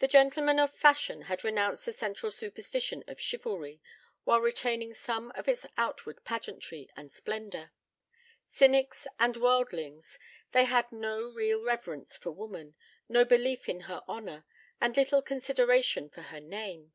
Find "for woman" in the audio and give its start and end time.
12.14-12.74